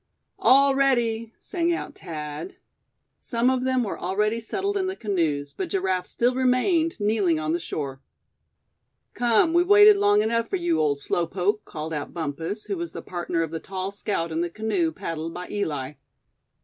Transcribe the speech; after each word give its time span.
"All 0.39 0.73
ready!" 0.73 1.31
sang 1.37 1.71
out 1.71 1.93
Thad. 1.99 2.55
Some 3.19 3.51
of 3.51 3.65
them 3.65 3.83
were 3.83 3.99
already 3.99 4.39
settled 4.39 4.75
in 4.75 4.87
the 4.87 4.95
canoes; 4.95 5.53
but 5.55 5.69
Giraffe 5.69 6.07
still 6.07 6.33
remained, 6.33 6.99
kneeling 6.99 7.39
on 7.39 7.53
the 7.53 7.59
shore. 7.59 8.01
"Come, 9.13 9.53
we've 9.53 9.67
waited 9.67 9.97
long 9.97 10.23
enough 10.23 10.49
for 10.49 10.55
you, 10.55 10.79
old 10.79 10.99
Slow 11.01 11.27
poke!" 11.27 11.63
called 11.65 11.93
out 11.93 12.15
Bumpus, 12.15 12.65
who 12.65 12.77
was 12.77 12.93
the 12.93 13.03
partner 13.03 13.43
of 13.43 13.51
the 13.51 13.59
tall 13.59 13.91
scout 13.91 14.31
in 14.31 14.41
the 14.41 14.49
canoe 14.49 14.91
paddled 14.91 15.35
by 15.35 15.47
Eli. 15.51 15.91